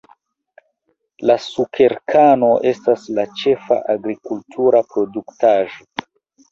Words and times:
La 1.31 1.35
sukerkano 1.49 2.51
estas 2.73 3.07
la 3.19 3.29
ĉefa 3.43 3.81
agrikultura 3.97 4.85
produktaĵo. 4.97 6.13